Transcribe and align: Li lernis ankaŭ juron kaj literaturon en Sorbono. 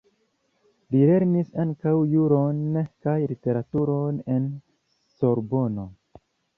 Li 0.95 1.01
lernis 1.09 1.51
ankaŭ 1.65 1.93
juron 2.15 2.81
kaj 3.05 3.17
literaturon 3.35 4.21
en 4.39 4.53
Sorbono. 5.17 5.91